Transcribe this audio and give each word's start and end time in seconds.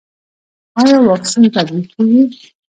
آیا 0.81 0.97
واکسین 1.09 1.43
تطبیقیږي؟ 1.55 2.21